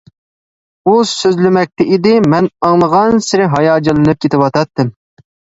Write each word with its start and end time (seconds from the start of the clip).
ئۇ 0.85 0.93
سۆزلىمەكتە 1.09 1.87
ئىدى، 1.97 2.15
مەن 2.35 2.49
ئاڭلىغانسېرى 2.71 3.47
ھاياجانلىنىپ 3.55 4.23
كېتىۋاتاتتىم. 4.27 4.95